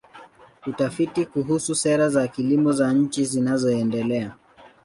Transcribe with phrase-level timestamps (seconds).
[0.67, 4.33] Utafiti kuhusu sera za kilimo za nchi zinazoendelea.